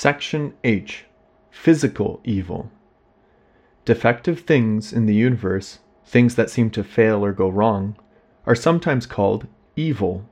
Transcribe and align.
Section 0.00 0.54
H 0.62 1.06
Physical 1.50 2.20
Evil. 2.22 2.70
Defective 3.84 4.42
things 4.42 4.92
in 4.92 5.06
the 5.06 5.14
universe, 5.16 5.80
things 6.06 6.36
that 6.36 6.50
seem 6.50 6.70
to 6.70 6.84
fail 6.84 7.24
or 7.24 7.32
go 7.32 7.48
wrong, 7.48 7.96
are 8.46 8.54
sometimes 8.54 9.06
called 9.06 9.48
evil, 9.74 10.24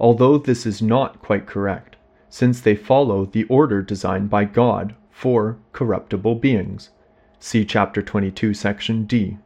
although 0.00 0.38
this 0.38 0.66
is 0.66 0.82
not 0.82 1.22
quite 1.22 1.46
correct, 1.46 1.94
since 2.28 2.60
they 2.60 2.74
follow 2.74 3.26
the 3.26 3.44
order 3.44 3.80
designed 3.80 4.28
by 4.28 4.44
God 4.44 4.96
for 5.08 5.56
corruptible 5.72 6.34
beings. 6.34 6.90
See 7.38 7.64
chapter 7.64 8.02
22, 8.02 8.54
section 8.54 9.04
D. 9.04 9.38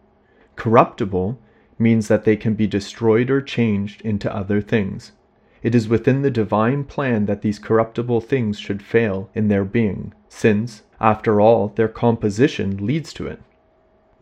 Corruptible 0.57 1.39
means 1.79 2.09
that 2.09 2.25
they 2.25 2.35
can 2.35 2.55
be 2.55 2.67
destroyed 2.67 3.29
or 3.29 3.43
changed 3.43 4.01
into 4.01 4.35
other 4.35 4.63
things. 4.63 5.13
It 5.63 5.75
is 5.75 5.89
within 5.89 6.23
the 6.23 6.31
divine 6.31 6.85
plan 6.85 7.27
that 7.27 7.43
these 7.43 7.59
corruptible 7.59 8.23
things 8.23 8.59
should 8.59 8.83
fail 8.83 9.29
in 9.35 9.49
their 9.49 9.65
being, 9.65 10.15
since, 10.29 10.83
after 11.01 11.41
all, 11.41 11.69
their 11.69 11.89
composition 11.89 12.87
leads 12.87 13.13
to 13.15 13.27
it. 13.27 13.41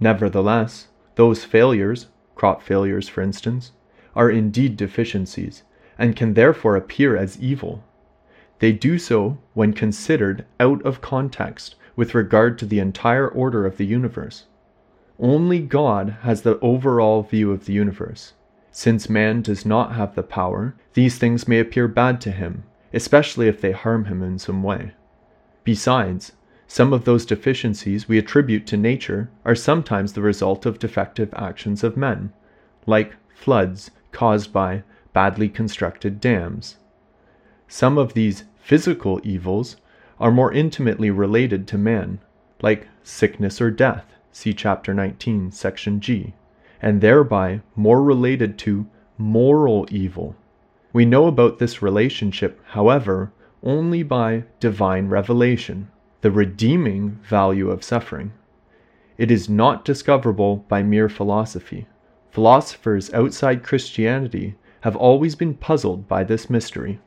Nevertheless, 0.01 0.89
those 1.15 1.45
failures, 1.45 2.07
crop 2.35 2.62
failures 2.62 3.09
for 3.09 3.23
instance, 3.23 3.73
are 4.17 4.31
indeed 4.31 4.77
deficiencies, 4.77 5.62
and 5.97 6.17
can 6.17 6.35
therefore 6.35 6.77
appear 6.77 7.17
as 7.17 7.41
evil. 7.41 7.84
They 8.59 8.73
do 8.73 8.98
so 8.98 9.39
when 9.55 9.73
considered 9.73 10.45
out 10.59 10.84
of 10.84 11.01
context 11.01 11.77
with 11.95 12.15
regard 12.15 12.59
to 12.59 12.67
the 12.67 12.81
entire 12.81 13.29
order 13.29 13.65
of 13.65 13.77
the 13.77 13.87
universe. 13.87 14.47
Only 15.20 15.61
God 15.61 16.19
has 16.23 16.43
the 16.43 16.59
overall 16.61 17.23
view 17.23 17.53
of 17.53 17.67
the 17.67 17.73
universe. 17.73 18.34
Since 18.79 19.11
man 19.11 19.43
does 19.43 19.67
not 19.67 19.97
have 19.97 20.15
the 20.15 20.23
power, 20.23 20.77
these 20.95 21.19
things 21.19 21.49
may 21.49 21.59
appear 21.59 21.89
bad 21.89 22.21
to 22.21 22.31
him, 22.31 22.63
especially 22.95 23.49
if 23.49 23.61
they 23.61 23.73
harm 23.73 24.05
him 24.05 24.23
in 24.23 24.39
some 24.39 24.63
way. 24.63 24.93
Besides, 25.65 26.31
some 26.69 26.93
of 26.93 27.05
those 27.05 27.27
deficiencies 27.27 28.09
we 28.09 28.19
attribute 28.19 28.69
to 28.69 28.77
nature 28.77 29.31
are 29.45 29.57
sometimes 29.57 30.12
the 30.12 30.23
result 30.23 30.65
of 30.65 30.79
defective 30.79 31.35
actions 31.35 31.83
of 31.83 31.97
men, 31.97 32.33
like 32.87 33.17
floods 33.35 33.91
caused 34.12 34.53
by 34.53 34.85
badly 35.13 35.48
constructed 35.48 36.20
dams. 36.20 36.77
Some 37.67 37.98
of 37.98 38.15
these 38.15 38.45
physical 38.61 39.20
evils 39.25 39.75
are 40.20 40.31
more 40.31 40.53
intimately 40.53 41.11
related 41.11 41.67
to 41.67 41.79
man, 41.79 42.20
like 42.63 42.87
sickness 43.03 43.61
or 43.61 43.73
death, 43.73 44.05
see 44.31 44.55
chapter 44.55 44.95
19, 44.95 45.51
section 45.51 45.98
G, 45.98 46.35
and 46.81 47.01
thereby 47.01 47.61
more 47.75 48.03
related 48.03 48.59
to 48.59 48.87
moral 49.17 49.87
evil. 49.91 50.37
We 50.93 51.05
know 51.05 51.27
about 51.27 51.59
this 51.59 51.83
relationship, 51.83 52.61
however, 52.69 53.33
only 53.62 54.03
by 54.03 54.45
divine 54.61 55.09
revelation, 55.09 55.91
the 56.20 56.31
redeeming 56.31 57.19
value 57.29 57.70
of 57.70 57.85
suffering. 57.85 58.33
It 59.17 59.31
is 59.31 59.48
not 59.48 59.85
discoverable 59.85 60.65
by 60.69 60.83
mere 60.83 61.09
philosophy. 61.09 61.87
Philosophers 62.31 63.13
outside 63.13 63.65
Christianity 63.65 64.55
have 64.83 64.95
always 64.95 65.35
been 65.35 65.55
puzzled 65.55 66.07
by 66.07 66.23
this 66.23 66.48
mystery. 66.48 67.01